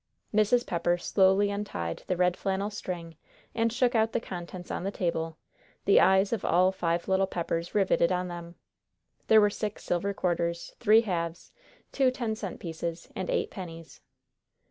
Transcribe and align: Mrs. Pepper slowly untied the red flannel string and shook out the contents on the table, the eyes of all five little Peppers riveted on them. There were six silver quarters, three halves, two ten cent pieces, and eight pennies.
Mrs. 0.33 0.65
Pepper 0.65 0.97
slowly 0.97 1.51
untied 1.51 2.01
the 2.07 2.17
red 2.17 2.35
flannel 2.35 2.71
string 2.71 3.17
and 3.53 3.71
shook 3.71 3.93
out 3.93 4.13
the 4.13 4.19
contents 4.19 4.71
on 4.71 4.83
the 4.83 4.89
table, 4.89 5.37
the 5.85 5.99
eyes 6.01 6.33
of 6.33 6.43
all 6.43 6.71
five 6.71 7.07
little 7.07 7.27
Peppers 7.27 7.75
riveted 7.75 8.11
on 8.11 8.27
them. 8.27 8.55
There 9.27 9.39
were 9.39 9.51
six 9.51 9.83
silver 9.83 10.11
quarters, 10.15 10.73
three 10.79 11.01
halves, 11.01 11.51
two 11.91 12.09
ten 12.09 12.33
cent 12.35 12.59
pieces, 12.59 13.09
and 13.15 13.29
eight 13.29 13.51
pennies. 13.51 14.01